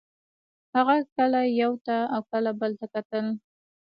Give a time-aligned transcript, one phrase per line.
[0.75, 3.25] هغه کله یو ته او کله بل ته کتل